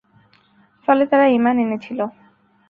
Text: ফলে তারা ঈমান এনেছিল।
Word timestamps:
ফলে 0.87 1.03
তারা 1.05 1.25
ঈমান 1.29 1.55
এনেছিল। 1.57 1.99